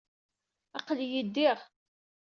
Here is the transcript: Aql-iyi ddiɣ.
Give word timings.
Aql-iyi 0.77 1.21
ddiɣ. 1.27 1.57